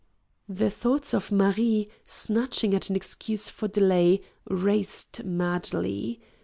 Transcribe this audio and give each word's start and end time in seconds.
The 0.49 0.71
thoughts 0.71 1.13
of 1.13 1.31
Marie, 1.31 1.87
snatching 2.05 2.73
at 2.73 2.89
an 2.89 2.95
excuse 2.95 3.51
for 3.51 3.67
delay, 3.67 4.21
raced 4.49 5.23
madly. 5.23 6.19